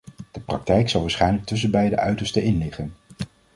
[0.31, 2.93] De praktijk zal waarschijnlijk tussen beide uitersten in liggen.